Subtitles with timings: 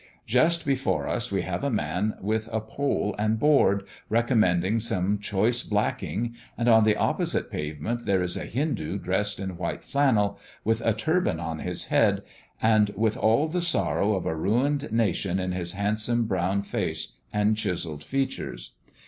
[0.25, 5.61] Just before us we have a man with a pole and board, recommending some choice
[5.61, 10.81] blacking, and on the opposite pavement there is a Hindoo dressed in white flannel, with
[10.81, 12.23] a turban on his head,
[12.59, 17.55] and with all the sorrow of a ruined nation in his handsome brown face and
[17.55, 18.71] chiselled features.